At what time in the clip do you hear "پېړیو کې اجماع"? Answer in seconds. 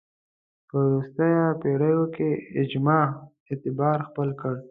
1.61-3.05